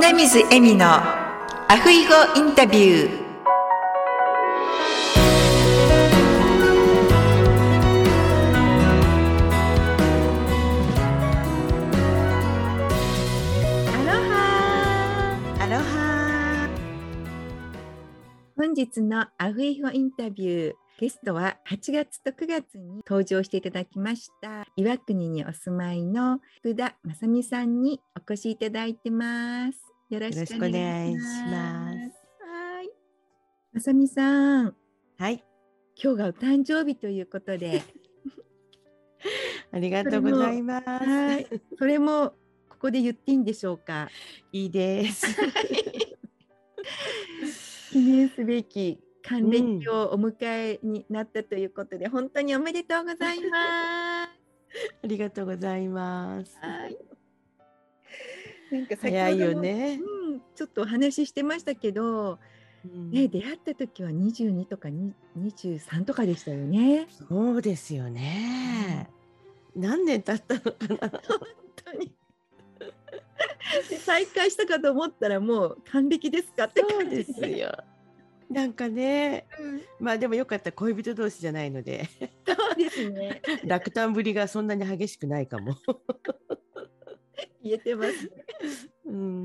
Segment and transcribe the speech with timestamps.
[0.00, 3.20] 米水恵美のアフイゴインタビュー。
[13.92, 16.68] アロハアロハ
[18.56, 31.18] 本日のアフイゴインタビューゲストは8月と9月に登場していただきました岩国にお住まいの福田正美さんにお越しいただいてますよろしくお願いし
[31.52, 31.96] ます。
[32.42, 32.90] はい。
[33.74, 34.74] 正美さん。
[35.16, 35.44] はい。
[36.02, 37.80] 今日がお誕生日ということで。
[39.70, 40.88] ありがとうございます。
[40.88, 41.46] はい。
[41.78, 42.34] それも
[42.68, 44.10] ここで言っていいんでしょうか？
[44.50, 45.28] いいです。
[47.92, 50.34] 記念すべき還暦をお迎
[50.72, 54.30] えになったということで、うん、本当におめでとうございます。
[55.04, 56.58] ありがとうございます。
[56.60, 56.98] はい。
[58.70, 62.38] なんか早いよね、うん、ちょっとお話ししてましたけど、
[62.84, 64.88] うん、ね出会った時は22とか
[65.38, 67.06] 23とかでしたよね。
[67.28, 69.10] そうですよね。
[69.74, 71.10] うん、何年経ったのかな。
[71.10, 71.20] 本
[71.84, 72.12] 当に。
[74.04, 77.72] 再会したかと思ったらもう還暦ですかって感じですよ。
[78.50, 82.08] なんかね、うん、まあでもよかった恋人同士じゃないので
[82.44, 85.76] そうですね 落胆ぶりがそんなに激しくないかも
[87.62, 88.30] 言えてます、ね、
[89.06, 89.44] うん、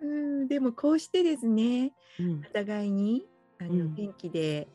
[0.00, 3.26] うんでもこうしてですね、うん、お互いに
[3.58, 4.66] あの、元気で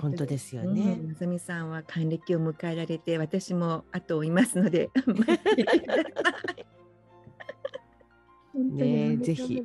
[0.00, 1.00] 本当ですよね。
[1.02, 4.90] まさみさんは還暦を迎えられて、私も後を追いますので。
[8.54, 9.62] ね、ぜひ。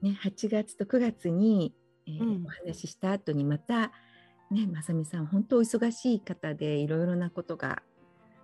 [0.00, 1.74] ね、8月と9月に、
[2.06, 3.90] えーうん、お話しした後にまた、
[4.50, 7.82] ね、まさみさん本当お忙しい方でいろいろなことが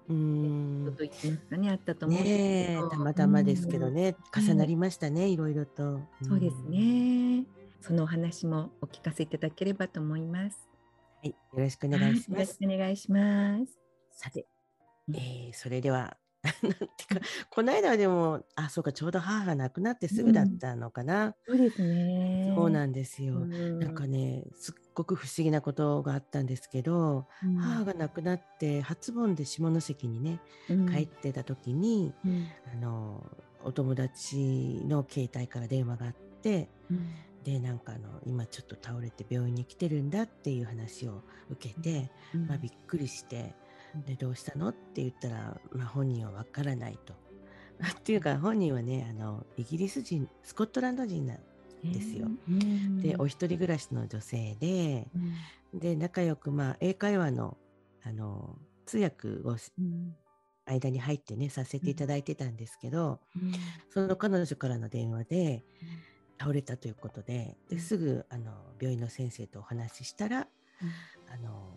[0.08, 6.00] うんと言ってますかねあったと思うんですけたまたまですけどね、重なりましたね、いろいろと。
[6.22, 7.44] そうですね。
[7.80, 10.69] そのお話もお聞かせいただければと思います。
[11.22, 12.31] はい、よろしくお願いします。
[12.32, 13.78] よろしくお願いします。
[14.10, 14.47] さて、
[15.09, 16.16] えー、それでは
[16.62, 16.78] なんて
[17.09, 22.53] かこの間はでもあそうかちょうど母が亡くなってすぐだったのかな、うん、そうですね。
[22.55, 23.94] そうなんですよ、うん、なん。
[23.94, 32.12] かねすっごく不思議なことがあったんですけど、うん、母が亡くなって初盆で下関にね、帰ってた時に、
[32.72, 33.25] あの
[33.62, 36.69] お友達の携帯から電話があって、
[37.44, 42.10] でなんかあの今ちょっと倒れて病院に来てるんだっていう話を受けて、
[42.49, 43.54] まあ、びっくりして。
[44.06, 44.69] でどうしたの？
[44.71, 47.15] って言ったら、まあ、本人はわからないと。
[47.99, 51.38] っていうか本人はねあのイギリス人スコットランド人なん
[51.93, 52.28] ですよ。
[53.03, 55.09] でお一人暮らしの女性で、
[55.72, 57.56] で仲良く、まあ、英会話の
[58.03, 59.56] あの通訳を、
[60.66, 63.21] 間に入ってねさせていただいてたんですけど、
[63.91, 65.65] その彼女からの電話で、
[66.38, 70.49] 倒れたということでですぐあの病院の先生とお話ししたら、
[71.28, 71.72] あの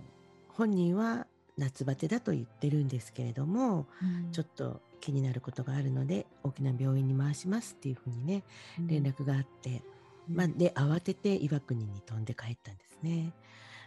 [0.50, 1.28] 本人は
[1.58, 8.44] 夏バテだと言ってるんですけれども、うん、ちょっと気になることがあるので大きな病院に回しますっていうふうにね、
[8.80, 9.82] うん、連絡があって、
[10.30, 13.34] うん、まあ、で慌てて岩国に飛んで帰ったんですね。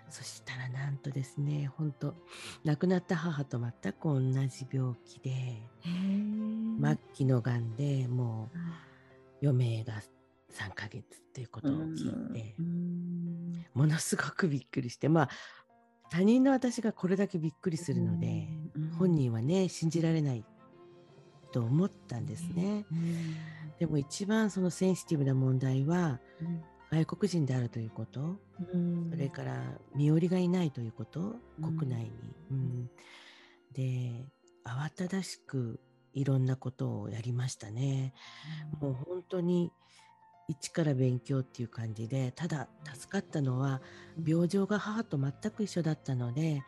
[0.08, 2.14] そしたらなんとですね本当
[2.64, 8.50] 亡くなった母と全く同じ病気で末期のがんでも
[9.42, 9.94] う余命が
[10.52, 11.02] 3ヶ月っ
[11.32, 12.56] ていうことを聞いて、
[13.72, 15.28] ものすごくびっくりしてまあ
[16.10, 20.44] 他人の私がこれだけびっくりするので、うんうん、本人はね信じられない
[21.52, 23.36] と思ったんですね、うん、
[23.78, 26.20] でも一番そのセンシティブな問題は、
[26.90, 28.38] 外国人であるということ、
[29.10, 32.12] それから身寄りがいないということ、国内
[32.50, 32.88] に、
[33.72, 34.26] で
[34.64, 35.80] 慌ただしく
[36.12, 38.14] いろんなことをやりましたね、
[38.80, 39.72] もう本当に
[40.50, 43.80] 一から勉強っていう感じでただ助かったのは
[44.26, 46.64] 病状が母と全く一緒だったので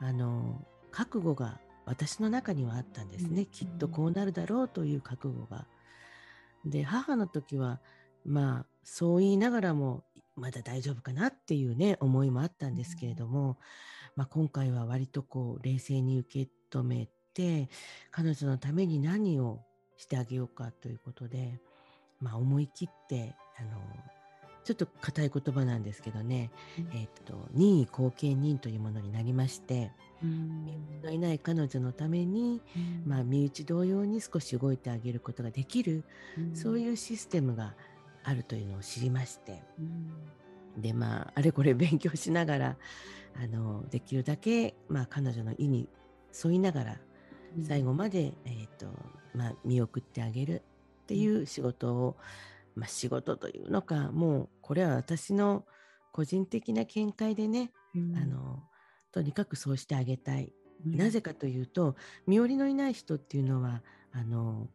[0.00, 5.66] あの覚悟が私の中にはあったんですね、うん、きっとこうなるだろうという覚悟が。
[6.64, 7.80] で母の時は
[8.24, 10.02] まあそう言いながらも
[10.34, 13.58] まだ大丈夫かなっていうね思いもあったんですけれども、
[14.16, 17.68] まあ、今回は割とこう冷静に受け止めて
[18.10, 19.60] 彼女のために何を
[19.96, 21.60] してあげようかということで。
[22.20, 23.70] まあ、思い切ってあの
[24.64, 29.92] ちょっと硬い言葉なんですけどね、うん、えー、っと任意後見人というものになりまして、
[30.24, 30.66] うん、
[31.04, 36.02] のいない彼女のために、うん、まあ、身内同様に少し動いてあげることができる、
[36.52, 37.74] そういうシステムが
[38.24, 39.62] あるというのを知りまして、
[40.76, 42.76] でまああれこれ勉強しながら
[43.40, 45.88] あのできるだけ、まあ、彼女の意に
[46.44, 46.96] 沿いながら
[47.66, 48.86] 最後まで、えーと
[49.34, 50.62] まあ、見送ってあげる
[51.06, 52.16] っていう仕事を、
[52.74, 55.64] まあ、仕事というのかもうこれは私の
[56.10, 58.64] 個人的な見解でね、うん、あの
[59.12, 60.52] とにかくそうしてあげたい、
[60.84, 61.94] うん、なぜかというと
[62.26, 63.82] 身寄りのいない人っていうのは
[64.12, 64.66] あの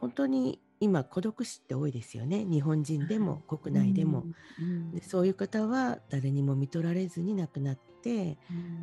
[0.00, 2.44] 本当に今孤独死って多いですよね。
[2.46, 4.24] 日本人でも国内でも、
[4.94, 8.38] でそういう方は誰にも見取られずに亡くなって、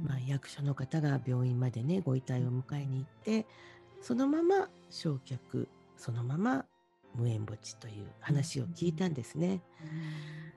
[0.06, 3.48] まあ、役所の方が病院までねご遺体を迎えに行って
[4.02, 5.68] そのまま焼却
[5.98, 6.66] そのまま
[7.18, 9.62] 無縁墓地という話を聞いたんですね。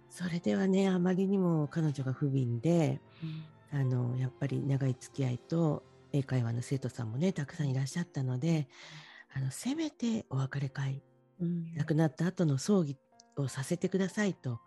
[0.09, 3.01] それではねあまりにも彼女が不憫で、
[3.73, 8.69] あのやっぱり長い付き合いと英会話の生徒さんもねたくさんいらっしゃったので
[9.33, 11.03] あのせめてお別れ会、
[11.41, 12.97] うん、亡くなった後の葬儀
[13.37, 14.61] をさせてくださいと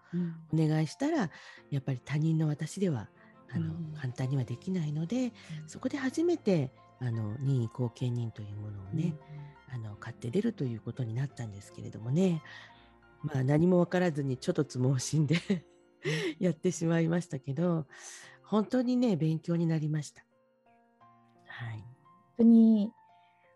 [0.54, 1.30] お願いしたら、
[1.70, 3.10] やっぱり他人の私では
[3.52, 5.34] あの、うん、簡単にはできないので、
[5.68, 9.16] そこで初めてあの任意後見人というものをね、
[9.74, 12.42] あの買って出るということになったんですけれどもね。
[13.24, 15.38] まあ何も分からずにちょっとつ盲信で
[16.40, 17.88] やってしまいましたけど
[18.44, 20.24] 本当にね勉強になりました。
[21.46, 21.86] はい、本
[22.38, 22.92] 当に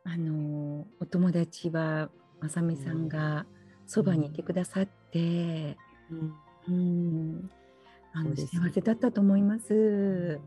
[0.05, 2.09] あのお友達は
[2.39, 3.45] まさみさんが
[3.85, 5.77] そばにいてくださって、
[6.09, 6.33] うん、
[6.67, 7.51] うん、
[8.13, 10.39] あの幸せだったと思います。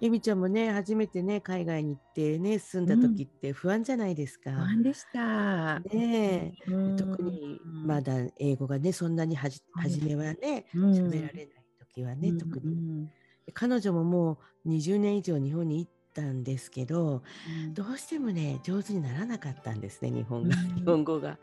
[0.00, 4.50] えみちゃんもね初めてね海外に行ってね住んだ時って不安じゃないですか。
[4.50, 5.80] 不安でした。
[5.80, 11.48] ね、うん、特にまだ英語がねそんなにはじ初めはね喋、られない
[11.78, 13.08] 時はね、特に。
[13.54, 17.22] 彼女ももう20年以上日本にたんですけど、
[17.64, 21.38] うん、どうしてもね上手にならなかったんですね日本が、 うん、日本語が。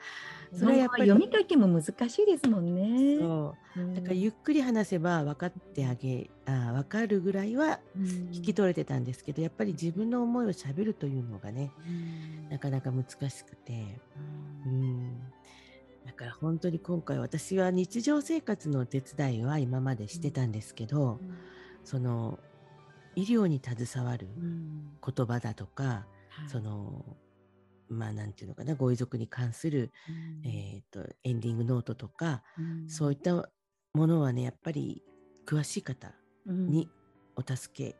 [0.54, 3.18] それはやっぱり読み書きも難しいですもんね。
[3.20, 7.80] そう、だからゆっくり話せば分かってあげあ分かるぐらいは
[8.32, 11.72] 聞き取れてたんですけど、やっぱり自分の思いをしゃべるというのがね、
[12.50, 14.00] なかなか難しくて。
[14.66, 15.20] うん。
[16.06, 21.20] だから本当に今回私は日常生活の手伝いは今までしてたんですけど、
[21.84, 22.40] その
[23.16, 26.06] 医療に携わる言葉だとか、
[26.44, 27.06] うん、その
[27.90, 29.92] まあなんていうのかなご遺族に関する、
[30.44, 33.50] うん、えーと、エンディングノートとか、うん、そういった
[33.94, 35.04] ものはねやっぱり
[35.46, 36.14] 詳しい方
[36.46, 36.90] に
[37.36, 37.96] お助け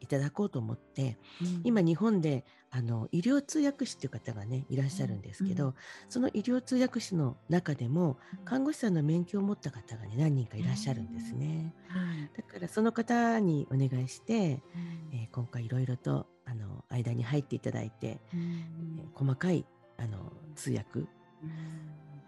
[0.00, 5.74] いただこうと思って、うん、今日本であの医療通訳士っていう方がねいらっしゃるんですけど、うん、
[6.08, 11.74] その医療通訳士の中でも看護師さんの免許を持った方がね何人かいらっしゃるんですね、
[12.36, 19.64] だからその方にお願いして、えー、今回いろいろとあの間に入っていただいて、えー、細かい
[19.96, 21.08] あの通訳、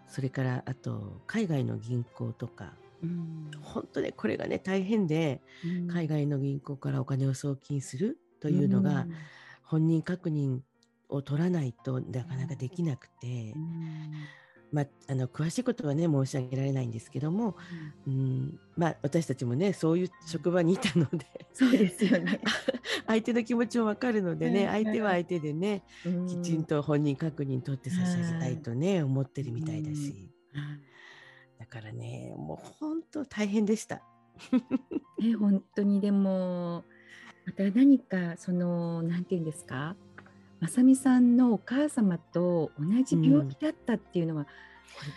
[0.07, 2.73] それからあと海外の銀行とか
[3.03, 9.05] うん、本当ねこれがね大変で、うん、海外の銀行からお金を送金するというのが、
[9.63, 10.59] 本人確認
[11.09, 13.53] を取らないとなかなかできなくて、
[14.71, 17.55] まあ、あの詳しいことはね申し上げられないんですけども、
[18.07, 22.39] うん、まあ、私たちもねそういう職場にいたのでそうですよね。
[23.07, 25.83] 相手の気持ちも分かるのでね、相手は相手でね、
[26.27, 30.29] きちんと本人確認取って差し上げたいとね、思ってるみたいだし。
[31.59, 34.01] だからねもう本当大変でした。
[35.21, 36.85] え本当にでも
[37.45, 39.95] また何かその何て言うんですか？
[40.59, 44.45] まさみさんのお母様と同じ病気だったっていうのは、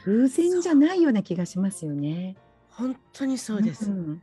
[0.07, 2.37] うん、偶然じゃないような気がしますよね。
[2.71, 3.91] 本当にそうです。
[3.91, 4.23] うん、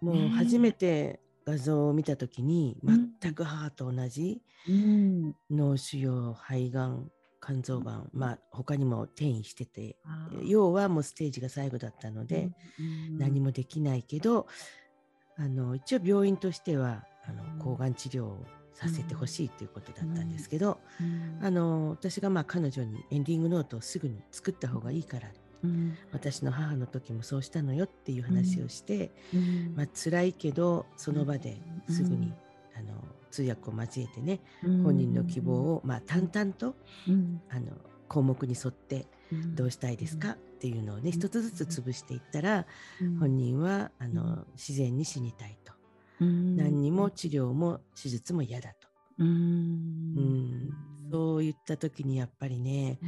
[0.00, 4.42] もう初めて画像を見た時に、全く母と同じ
[5.50, 7.10] 脳腫瘍肺がん
[7.44, 9.96] 肝臓がん、まあ、他にも転移してて
[10.44, 12.50] 要はもうステージが最後だったので、
[13.18, 14.46] 何もできないけど
[15.38, 20.78] あの一応病院としてはあの抗がん治療をさせてほしいということだったんですけど、
[21.42, 25.28] あの私がまあ彼女にエンディングノートをすぐに作った方がいいから、
[25.64, 31.56] うん、私の母の時もそうしたのよっていう話をして、うん、まあ辛いけどその場で
[31.88, 32.34] すぐに、
[32.78, 34.40] あの通訳を交えてね、
[34.82, 36.74] 本人の希望を、まあ、淡々と、
[37.48, 37.72] あの
[38.08, 39.06] 項目に沿って
[39.54, 42.66] どうしたいですか、っていうのをね一つずつ潰していったら、
[43.20, 45.72] 本人はあの自然に死にたいと、
[46.20, 48.88] 何にも治療も手術も嫌だと。
[49.18, 50.70] うん。
[51.10, 52.98] そういった時にやっぱりね、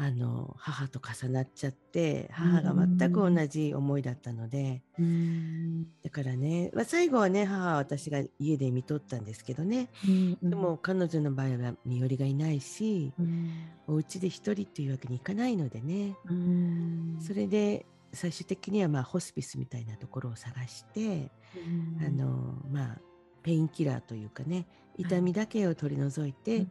[0.00, 13.50] あの母と重なっちゃって母が全く同じ思いだったので、うん、だからね、まあ、最後はね母は私が家で見とったんですけどね、うんうん、でも彼女の場合は身寄りがいないし、うん、
[13.88, 22.98] お家で一人っていうわけにいかないのでね、うん、それで最終的にはまあホスピスみたいなところを探して、うん、あのまあ
[23.42, 26.66] ペインキラーというかね痛みだけを取り除いて、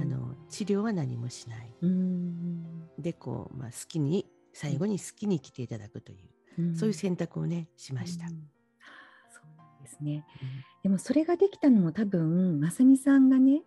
[0.00, 1.72] あの治療は何もしない、
[2.98, 6.16] でこう、まあ、好きに最後に好きに来ていただくとい
[6.58, 8.26] う、うん、そういう選択をねしました。
[8.26, 8.36] うん、そ
[9.44, 10.26] うなんですね、
[10.82, 13.62] でもそれができたのも多分まさみさんがね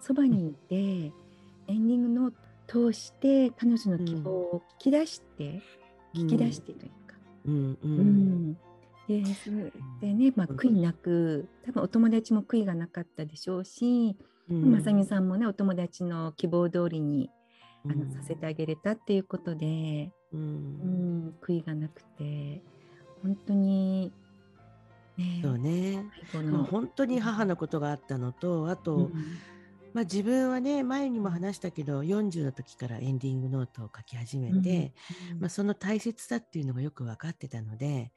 [0.00, 2.32] そばにいて、エンディングのを
[2.66, 5.60] 通して彼女の希望を聞き出して、
[6.14, 7.16] 聞き出してというか。
[7.44, 7.78] うん。
[7.82, 8.58] うん
[9.08, 9.22] で
[10.00, 14.16] でね、まあ、悔いなく多分お友達も悔いがなかったでしょうし、
[14.50, 17.30] うん、まさみさんもねお友達の希望通りに
[17.84, 22.62] あの、させてあげれたっていうことで、うん、うん、悔いがなくて
[23.22, 24.12] 本当に
[25.16, 26.04] ねそうね、
[26.50, 29.12] まあ、本当に母のことがあったのとあと、うん、
[29.94, 34.94] まあ、自分はね前にも話したけど40の時からエンディングノートを書き始めて、
[35.32, 38.12] うん、まあ、その大切さっていうのがよく分かってたので、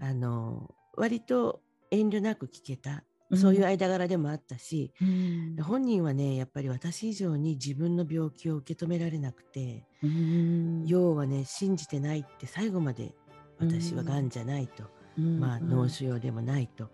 [0.00, 1.60] はい、あの割と
[1.90, 3.04] 遠慮なく聞けた。
[3.34, 13.14] そういう間柄でもあったし、うん、本人はねやっぱり私以上に自分の病気を受け止められなくて、うん、要はね信じてないって最後まで
[13.58, 14.28] 私はがん。
[14.28, 16.90] じゃないと、うん、まあ脳腫瘍でもないと。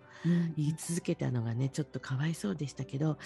[0.56, 3.18] 言い続けたのがねちょっとかわいそうでしたけど、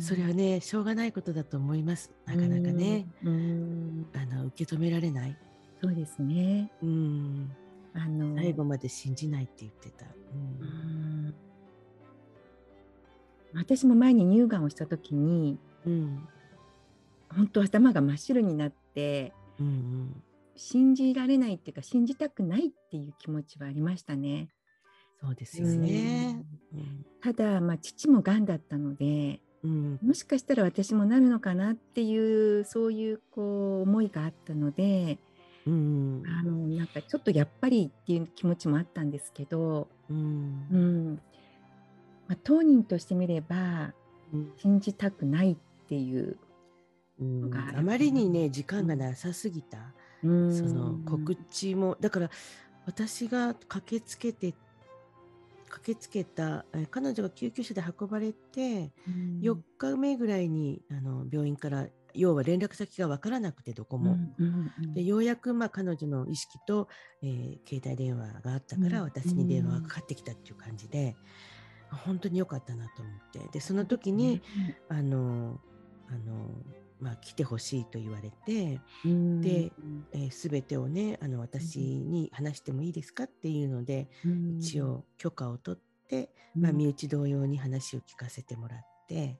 [0.00, 2.10] それはねしょうがないことだと思います。
[2.26, 3.26] なかなかね、あ
[4.26, 5.36] の受け止められない。
[5.80, 7.50] そうですね、うん、
[7.94, 8.36] あの。
[8.36, 10.06] 最後まで信じないって言ってた。
[10.06, 11.34] うん。
[13.54, 16.28] 私も前に乳がんをした時に、うん、
[17.34, 20.22] 本当頭が真っ白になって、うんうん、
[20.56, 24.48] 信じられないっていうか信じたくないっていう気持ちはありましたね。
[25.20, 26.44] そうですよね、
[26.74, 35.18] うん、ただ、まあ、父もがんだったので、うん、もしかしたら私もなるのかなっていうそういうこう思いがあったので、
[35.64, 41.20] うん、あのなんかちょっとやっぱりっていう気持ちもあったんですけど、うん、うん、
[42.26, 43.94] まあ、当人としてみれば、
[44.56, 45.56] 信じたくないっ
[45.88, 46.36] ていう
[47.20, 49.78] のがあ,、あまりにね時間がなさすぎた、
[50.22, 52.30] その告知もだから
[52.86, 54.54] 私が駆けつけて
[55.68, 58.92] 駆けつけた彼女が救急車で運ばれて、
[59.40, 64.18] 4日目ぐらいにあの病院から要は連絡先が分からなくてどこも、
[64.94, 66.88] でようやくまあ彼女の意識と、
[67.22, 71.16] えー、携帯電話があったから私に電話がかかってきたっていう感じで、
[71.90, 73.40] 本当に良かったなと思って。
[73.52, 74.42] でその時に、
[74.90, 75.58] あの
[76.08, 76.50] あの
[77.02, 79.72] まあ、来てほしいと言われて、で、
[80.12, 84.08] えー、全てをねあの私に話してもいいですかっていうので、
[84.60, 89.36] 一応許可を取って、まあ、身内同様に話を聞かせてもらって、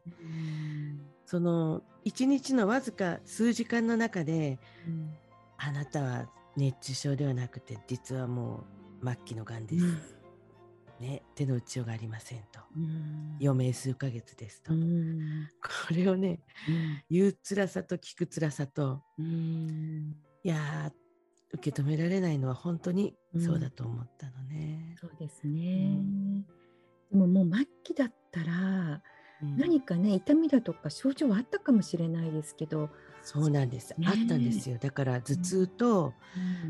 [1.25, 4.59] その一日のわずか数時間の中で、
[5.57, 8.64] あなたは熱中症ではなくて実はも
[9.00, 10.22] う末期のがんです。
[11.03, 12.61] ね、手の打ちようがありませんと、
[13.41, 14.79] 余命数ヶ月ですと、こ
[15.93, 16.41] れをね、
[17.11, 20.93] 言う辛さと聞く辛さと、いや
[21.53, 24.95] 受け止められないのは本当にそうだと思ったのね。
[25.01, 25.99] そうですね、
[27.11, 29.03] でももう末期だったら、
[29.59, 32.91] 何かね痛みだとか症状はあったかもしれないですけど。
[33.25, 34.79] そうなんです、ね、あったんですよ。
[34.79, 36.15] だから頭痛と、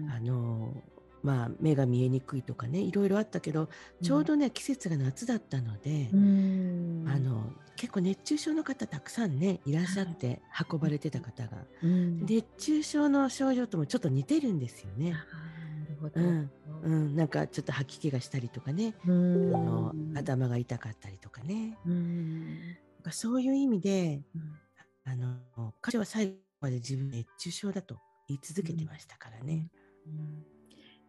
[0.01, 0.83] うん、あの
[1.23, 3.69] まあ、目が見えにくいとかねいろいろあったけど
[4.03, 15.15] ちょうどね、うん、季節が夏だったので、あの結構熱中症の方たくさんねいらっしゃって運ばれてた方が、うん、熱中症の症状ともちょっと似てるんですよね。
[16.15, 16.51] うん、
[16.83, 22.77] うん、なんかちょっと吐き気がしたりとかね、あの頭が痛かったりとかね、うん、
[23.11, 24.23] そういう意味で、
[25.05, 25.37] あの
[25.81, 27.99] 彼は最後まで自分熱中症だと
[28.29, 29.69] 言い続けてましたからね。
[30.07, 30.52] うん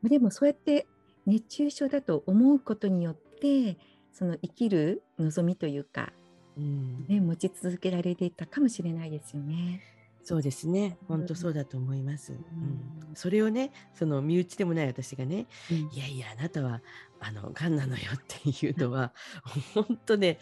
[0.10, 0.88] でもそうやって
[1.25, 3.77] 熱中症だと思うことによって
[4.12, 6.12] その生きる望みというか、
[6.57, 9.81] うんね、持ち続けられていたかもしれないですよね。
[10.24, 10.98] そうですね。
[11.10, 12.31] 本当そうだと思います。
[12.31, 16.81] うん、うん、それをね、その身内でもない私がね、うん、いやいやあなたは
[17.19, 19.13] あの癌なのよっていうのは
[19.75, 20.39] 本当ね、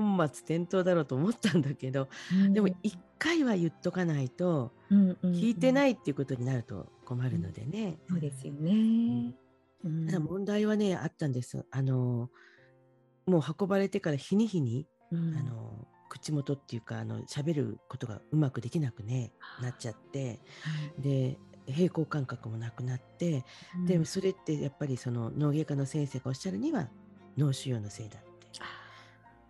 [0.00, 7.98] 本末転倒だろうと思ったんだけど、うん、でも一回は言っとかないと、聞いてないっていうことになると困るのでね。
[8.08, 9.34] そうですよね。
[10.06, 11.66] ただ問題はねあったんです。
[11.70, 12.30] あの
[13.26, 20.40] もう運ばれてから日に日に、あの口元っていうかあの喋ることがうまくできなくねなっちゃって、
[20.98, 23.44] で平行感覚もなくなって、
[23.86, 26.88] でもそれってやっぱりその脳外科の先生がおっしゃるには
[27.36, 28.20] 脳腫瘍のせいだ。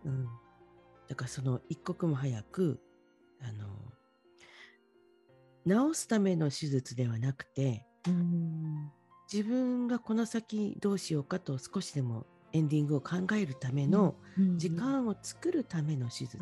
[0.05, 0.27] うん、
[1.09, 2.81] だからその一刻も早く
[3.41, 3.83] あの
[5.91, 8.91] 治すための手術ではなくて、うん、
[9.33, 14.15] 自分がこの先どうしようかと少しでもエンディングを考えるための
[14.57, 16.39] 時間を作るための手術、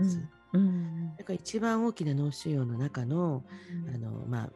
[0.53, 0.61] うん。
[0.61, 3.45] うん、だから一番大きな脳腫瘍の中の,、
[3.95, 4.51] あのまあ、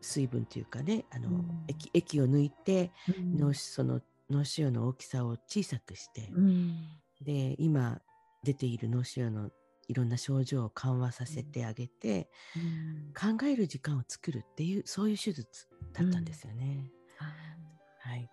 [0.00, 6.74] 水分というかねあの、うん、液液を抜いて、脳、うん、その脳腫瘍の大きさを小さくして、うん、
[7.20, 8.00] で今
[8.42, 9.50] 出ている脳腫瘍の
[9.88, 12.30] いろんな症状を緩和させてあげて、
[13.14, 16.90] 考える時間を作るっていうそういう手術だったんですよね。
[17.98, 18.28] はい、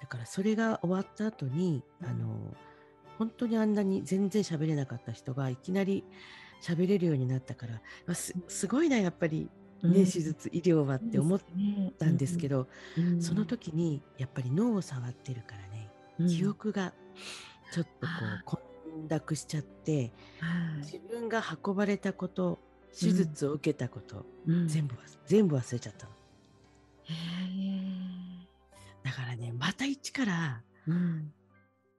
[0.00, 2.56] だからそれが終わった後に、あの
[3.18, 6.04] 本当にあんなに全然喋れなかった人がいきなり
[6.62, 7.66] 喋れるようになったか
[8.06, 9.50] らすすごいなやっぱり
[9.82, 11.40] ね、手術医療はって思っ
[11.98, 12.68] たんですけど、
[13.20, 16.92] その時にやっぱり脳を触ってるからね、記憶が
[17.72, 18.06] ちょっと
[18.44, 18.69] こう混
[19.08, 20.12] 濁しちゃって、
[20.78, 22.58] 自分が運ばれたこと
[22.98, 24.26] 手術を受けたこと、
[24.66, 24.94] 全部
[25.26, 26.12] 全部忘れちゃったの。
[29.02, 31.32] だからねまた一から、うん、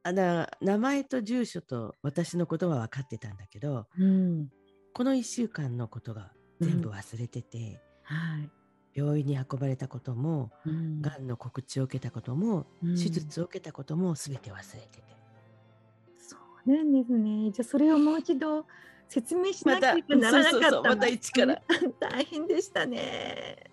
[0.04, 4.50] あだ名前と住所と私のことは分かってたんだけど、うん、
[4.94, 8.50] この1週間のことが全部忘れてて、うん、はい、
[8.94, 15.21] 病院に運ばれたことも、うん、がんの告知を受けたことも、手術を受けたことも全て忘れてて。
[16.66, 17.52] なんですね。
[17.52, 18.66] じゃあそれをもう一度
[19.08, 20.90] 説明しなきゃならなかった。
[20.90, 21.62] また一から。
[22.00, 23.71] 大変でしたね。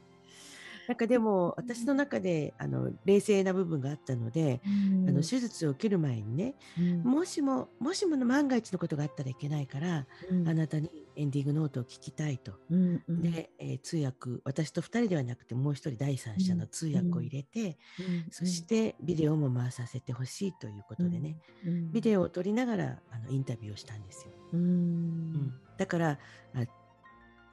[0.88, 17.76] なんかでも私の中であの冷静な部分があったので、うん、あの手術を受ける前にね、うん、もしももしもの万が一のことがあったらいけないから、うん、あなたにエンディングノートを聞きたいと、うんうん、で、えー、通訳私と2人ではなくてもう一人第三者の通訳を入れて、
[18.30, 21.36] そしてビデオも回させてほしいということでね、
[21.92, 24.32] ビデオを撮りながらあのインタビューをしたんですよ。
[24.54, 25.52] うん。
[25.76, 26.18] だから
[26.54, 26.64] あ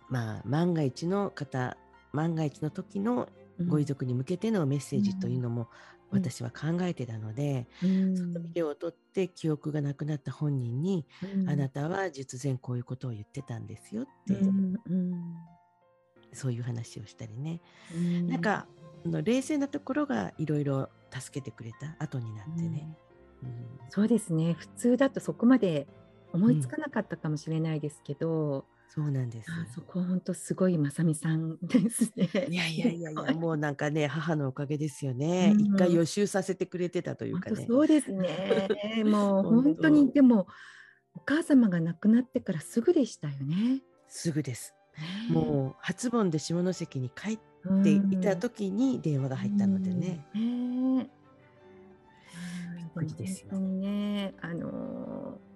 [0.10, 1.76] まあ万が一の方
[2.16, 3.30] 万が一の時の
[3.68, 5.70] ご遺族に向けてのメッセージというのも
[6.12, 11.06] 私は考えてたので、うん、そのビデオを撮って記憶がなくなった本人に、
[11.36, 14.76] うん、あなたは術前こういうことを言ってたんですよって、うん、
[16.34, 17.62] そういう話をしたりね、
[17.94, 18.68] うん、なんか
[19.06, 22.96] 冷静なところがいろいろ助けてくれた後になってね、
[23.90, 24.54] そうですね。
[24.54, 25.88] 普通だとそこまで
[26.34, 29.52] 思いつかなかったかもしれないですけど、そうなんです。
[29.52, 32.30] あそこ本当すごいまさみさんですね。
[32.50, 35.54] いやいやいやいや、 もうなんかね、母のおかげですよね。
[35.58, 37.66] 一、うん、回予習させてくれてたというかね。
[37.68, 38.70] そうですね。
[39.04, 40.48] もう本当にでも
[41.14, 43.82] お母様が亡くなってからすぐでしたよね。
[44.08, 44.74] すぐです。
[45.30, 47.40] もう初盆で下関に帰っ
[47.84, 50.26] ていた時に電話が入ったのでね。
[50.34, 51.08] うん、びっ
[52.96, 53.50] くりですよ。
[53.52, 55.55] 本当にね、あのー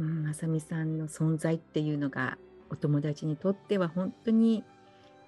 [0.00, 2.38] うん、まさみさんの存在っていうのが
[2.70, 4.64] お友達にとっては本当に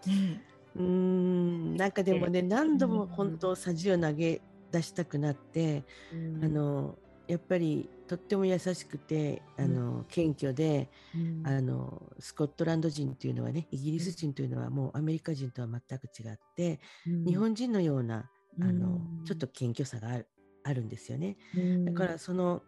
[0.06, 0.42] ね
[0.76, 20.26] うんなんかでもね何度も本当さじを投げ出したくなって、うん、あのやっぱりとっても優しくてあの、謙虚で、うん、あのスコットランド人というのはねイギリス人というのはもうアメリカ人とは全く違って、うん、日本人のようなあの、ちょっと謙虚さがある
[20.64, 21.36] あるんですよね。
[21.84, 22.62] だからその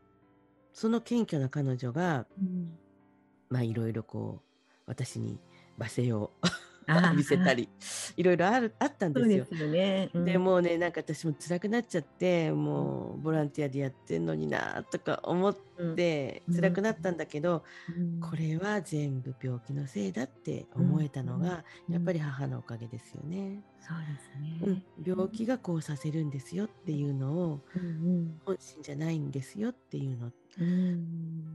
[0.73, 2.73] その謙虚な彼女が、うん、
[3.49, 5.39] まあいろいろこう私に
[5.79, 6.33] 罵声を
[7.15, 7.69] 見せたり
[8.17, 9.47] いろいろあるあったんですよ。
[9.51, 10.11] で、ね。
[10.13, 15.57] うん、もうねなんか私も辛くなっちゃってもうボランティアでやってんのになとか思っ
[15.95, 17.63] て辛くなったんだけど、
[17.97, 23.63] うん、これは全部病気のせいだって思えたのが、やっぱり母のおかげですよね。
[23.81, 30.31] そうですね、病気がこうさせるんですよっていうのを、本心じゃないんですよっていうの、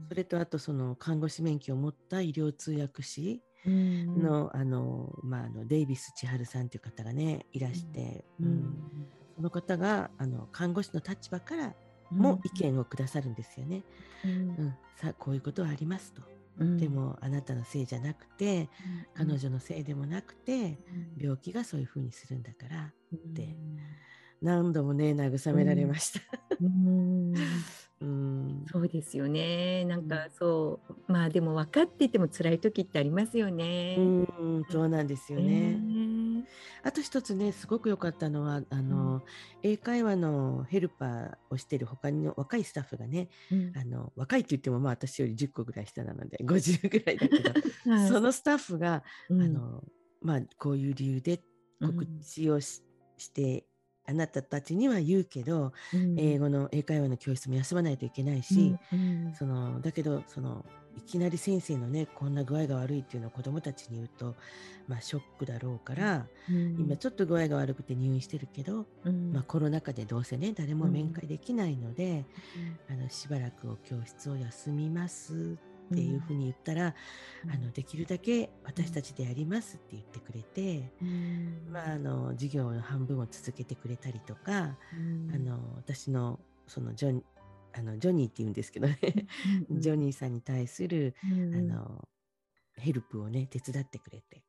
[0.08, 8.74] それとあとその看護師免許を持った医療通訳士の,、あのまあ、あのデイビス千春さんという方がねいらして、うん。
[9.36, 11.74] その方があの看護師の立場から
[12.10, 13.82] も意見をくださるんですよね。
[14.24, 14.74] うん。
[14.96, 16.22] さあこういうことはありますと。
[16.58, 18.70] でもあなたのせいじゃなくて、
[19.14, 20.78] 彼女のせいでもなくて、
[21.18, 23.54] 病気がそういうふうにするんだからって、
[24.42, 26.20] 何度もね慰められました。
[26.60, 27.34] うん。
[27.98, 28.64] うん。
[28.70, 29.84] そうですよね。
[29.86, 33.96] なんかそう、まあでも分かっていても辛い時ってありますよね。
[33.98, 35.80] うん、そうなんですよね。
[36.82, 39.22] あと一つね、すごく良かったのは、あの、うん、
[39.62, 49.82] 英会話のヘルパーをしてる他の若いスタッフがね、うん、あの若いって言ってもまあ私より10個ぐらい下なので 50ぐらいだけど、はい、そのスタッフが、あの
[50.20, 51.40] まあこういう理由で
[51.80, 52.82] 告知をし,、
[53.16, 53.66] して
[54.06, 60.64] あなたたちには言うけど、うん、英語の英会話の教室も休まないといけないし、うんうん、そのだけどその
[60.96, 64.34] いきなり先生のねこんな具合が悪いっていうのを子どもたちに言うと、
[64.88, 72.24] まあ、ショックだろうから、うん、今ちょっと具合が悪くて入院してるけど、うん、まあ、コロナ禍でどうせね誰も面会できないので、
[72.88, 75.58] うん、あのしばらく教室を休みます
[75.92, 76.94] っていうふうに言ったら、
[77.44, 87.22] うん、あのできるだけ私たちでやりますって言ってくれて、うん、まあ、あの授業の半分を続けてくれたりとか、うん、あの私のそのジョ
[87.78, 88.98] あのジョニーって言うんですけどね、
[89.70, 91.26] ジョニーさんに対する、あ
[91.60, 92.08] の
[92.72, 94.42] ヘルプをね手伝ってくれて、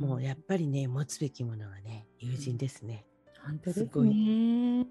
[0.00, 3.06] もうやっぱりね持つべきものはね友人ですね。
[3.46, 4.86] 本当ですね。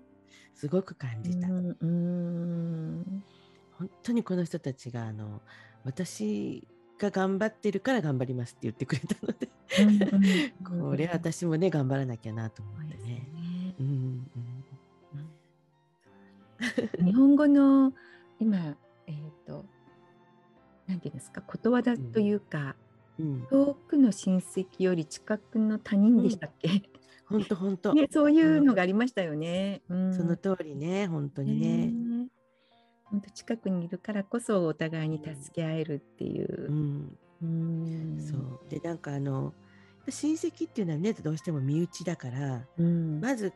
[0.54, 1.50] すごく感じた。
[1.50, 1.52] う
[1.86, 3.24] ん。
[3.74, 5.41] 本当にこの人たちがあの
[5.86, 6.67] 私
[7.00, 9.50] が頑張ってるから頑張りますって言ってくれたので。
[10.89, 13.28] これ私もね頑張らなきゃなと思ってね。
[17.04, 17.93] 日本語の
[18.39, 18.58] 今
[19.08, 19.65] えっ、ー、と
[20.88, 22.76] なんていうんですかことわざというか、
[23.19, 26.84] うん、遠くの親戚より近くの他人でしたっけ、
[27.26, 27.93] 本当本当。
[27.93, 29.82] ね、そういうのがありましたよね。
[29.89, 31.91] うん、その通りね、本当にね。
[33.06, 36.68] 本当近くにいるからこそお互いに助け合えるっていう。
[36.70, 38.70] うん、うん、そう。
[38.70, 39.54] でなんかあの
[40.10, 43.54] 親戚っていうのはねどうしても身内だから、うん、まず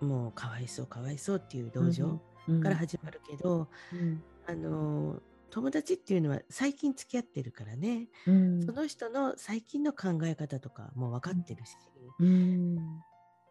[0.00, 2.20] もうかわいそうかわいそうっていう同情
[2.62, 11.76] から始まるけど、うん、あの友達っていうのは最近付き合ってるからね、うん、その人の最近の考え方とかも分かってるし、
[12.20, 12.76] うん、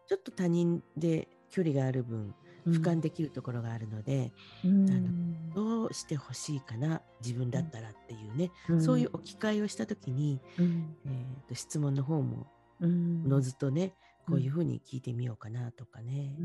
[0.08, 2.34] ちょっと他人で距離がある分
[2.66, 4.32] 俯瞰できるところがあるので、
[4.64, 12.46] うん、あのどうしてほしいかな自分だったらっていうね、そういう置き換えをした時に、えーと、質問の方も
[12.80, 13.94] おのずとね
[14.28, 16.36] こういうふうに聞いてみようかなとかね、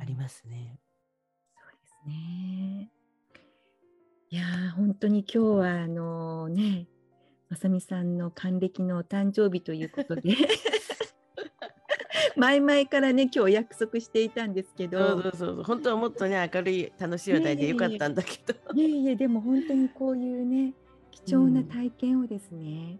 [0.00, 0.78] ありますね。
[1.54, 2.90] そうですね。
[4.30, 4.44] いや
[4.76, 6.86] 本当に今日はあのね
[7.48, 10.36] まさみさんの還暦のお誕生日ということで
[12.38, 14.98] 前々からね今日約束していたんですけど。
[14.98, 18.54] そうそうそう本当はもっとね明るい楽しい話題でよかったんだけど。
[18.74, 20.72] いえいえでも本当にこういうね
[21.10, 22.98] 貴重な体験をですね、うん、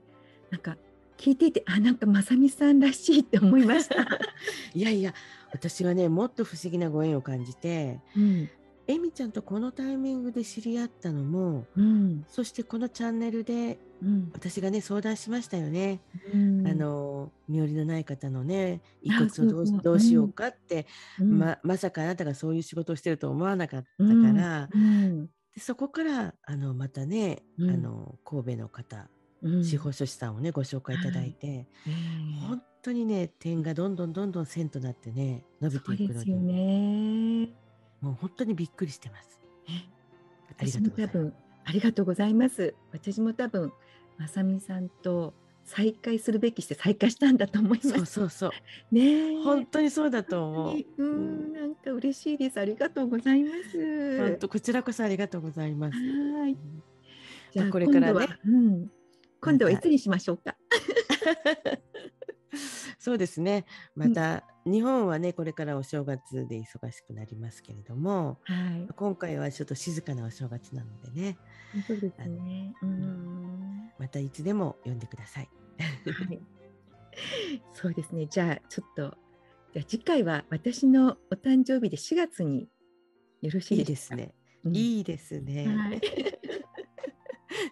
[0.51, 0.77] なんか
[1.16, 4.07] 聞いていてあなんかまさみさんらしいって思いました。
[4.74, 5.14] いやいや
[5.53, 8.51] 私はねもっと不思議なご縁を感じて、うん、
[8.88, 13.79] エミちゃんとこのタイミングで知り合ったのも、うん、そしてこのチャンネルで
[14.33, 16.01] 私がね相談しましたよね。
[16.33, 20.87] うん、あの身寄りのない方のね 遺骨をどうどうしようかって、
[21.20, 24.68] ままさかあなたがそういう仕事をしてると思わなかったから、
[25.55, 29.11] でそこからあのまたね、あの神戸の方、
[29.62, 31.68] 司法書士さんをねご紹介いただいて、
[32.48, 37.67] 本当にね点がどんどんどんどん線となってね伸びていくので。
[38.02, 39.40] ねもう本当にびっくりしてます。
[40.50, 41.32] 私も多分
[41.64, 42.74] ありがとうございます。
[42.92, 43.72] 私も多分
[44.18, 45.34] まさみさんと
[45.64, 47.90] 再会するべきして再会したんだと思います。
[47.90, 48.50] そうそうそう。
[48.90, 51.02] ね本当にそうだと思う。
[51.02, 52.58] うん、なんか嬉しいです。
[52.58, 54.18] ありがとうございます。
[54.18, 55.98] 本当こちらこそありがとうございます。
[55.98, 56.56] はい。
[57.52, 58.90] じゃあこれからね、うん、
[59.40, 60.56] 今度はいつにしましょうか？
[62.98, 63.64] そうですね。
[63.94, 71.38] また、うん、日本はねこれからお正月で忙しくなりますけれども、はい、今回はちょっと静かなお正月なのでね。
[71.87, 72.74] そうですね。
[72.82, 75.48] うん、またいつでも呼んでください。
[75.78, 76.40] はい、
[77.72, 78.26] そうですね。
[78.26, 79.16] じゃあちょっと
[79.72, 82.68] じゃあ次回は私のお誕生日で4月に
[83.42, 84.34] よろしいですね。
[84.72, 85.66] いいですね。
[85.68, 86.38] はい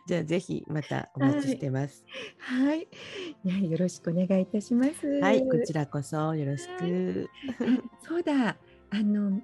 [0.06, 2.04] じゃあぜひまたお待ちしてます。
[2.38, 2.86] はい、
[3.44, 5.04] はい、よろしくお願いいたします。
[5.20, 7.28] はい、こちらこそよろしく。
[8.06, 8.56] そうだ、
[8.90, 9.42] あのね、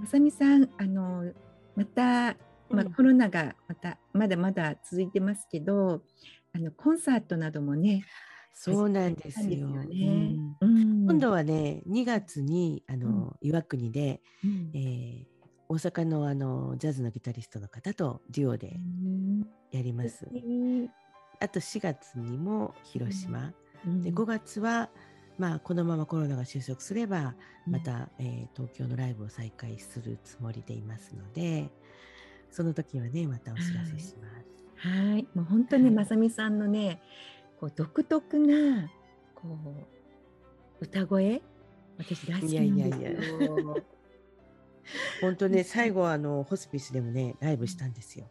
[0.00, 1.32] まさみさん、あの
[1.76, 2.36] また、
[2.68, 6.02] まあ、コロナがまたまだまだ続いてますけど、
[6.52, 8.04] あのコンサートなどもね。
[8.52, 9.68] そうなんですよ。
[9.68, 15.26] ねうん、今度はね、2月にあの、うん、岩国で、うん、えー、
[15.68, 18.80] 大阪のあのジャズのギタリストの方とデュオで
[19.72, 20.28] やります。
[21.40, 23.52] あと4月にも広島、
[23.84, 24.90] うん、で5月は、
[25.38, 27.34] まあ、このままコロナが収束すれば
[27.66, 31.68] また、うん、えー、東京のライブを再開するつもりでいますので
[32.52, 34.88] その時はねまたお知らせします。
[34.88, 37.00] はい、もう本当にまさみさんのね、
[37.60, 38.90] こう独特な
[39.34, 39.56] こ
[40.80, 41.40] う歌声
[41.98, 42.78] 私大好きなんですよ。
[42.78, 43.20] いやいやいや。
[45.22, 48.28] 本当ね最後はあのホスピスでもねライブしたんですよ。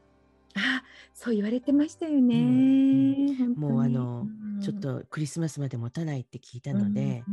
[1.22, 2.36] あそう言われてましたよね。
[2.36, 7.24] うんうん、もうあの、うん、ちょっとクリスマスまで持たないって聞いたので、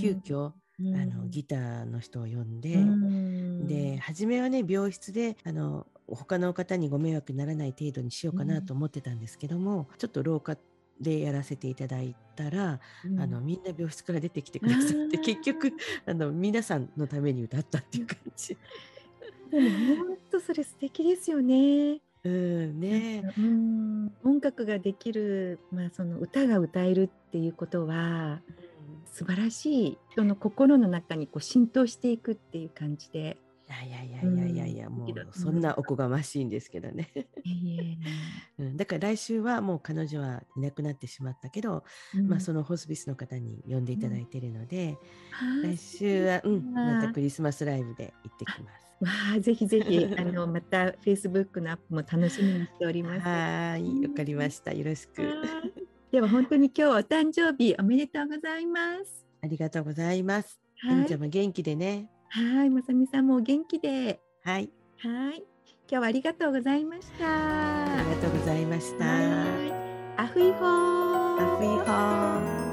[0.00, 2.76] 急遽あのギターの人を呼んで、
[3.66, 10.56] で初めはね病室であの他の方にご迷惑にならない程度にしようかなと思ってたんですけども、ちょっと廊下
[11.00, 15.72] でやらせていただいたら、うん、あのみんな病室から出てきてくださって結局
[16.06, 18.56] あの皆さんのために歌ったっていう感じ。
[19.50, 19.70] でも
[20.06, 22.00] 本当それ素敵ですよね。
[22.24, 28.40] うんね、うん、音楽ができる、まあ、その歌が歌えるっていうことは、
[29.12, 33.38] 素晴らしい人の心の中にこう浸透していくっていう感じで。
[33.66, 37.10] いやいやいやいやいやいや、うん、もうそんなおこがましいんですけどね。
[38.58, 41.82] うん、だから来週はもう彼女はいなくなってしまったけど、
[42.14, 44.98] うん、まあそのホスピスの方に呼んでいただいているので、
[45.62, 48.83] 来週は、うん、またクリスマスライブで行ってきます。
[49.00, 53.20] わあ、ぜひぜひ、あの、 またフェイスブックのアップも楽しみにしております。
[53.20, 54.72] はい、わかりました。
[54.72, 55.22] よろしく。
[56.12, 59.26] では、本当に今日お誕生日おめでとうございます。
[59.42, 60.60] ありがとうございます。
[60.78, 62.08] はい、ちゃんも元気でね。
[62.28, 64.20] はい、まさみさんも元気で。
[64.42, 64.70] はい。
[64.98, 65.44] はい。
[65.86, 67.26] 今日はありがとうございました。
[67.26, 69.04] ありがとうございました。
[70.16, 71.54] アフイホー。
[71.54, 72.63] アフイホー。